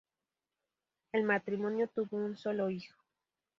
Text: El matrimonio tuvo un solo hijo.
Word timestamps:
El 1.11 1.25
matrimonio 1.25 1.87
tuvo 1.87 2.17
un 2.17 2.35
solo 2.35 2.71
hijo. 2.71 2.97